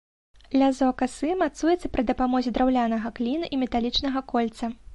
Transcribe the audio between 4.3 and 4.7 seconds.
кольца.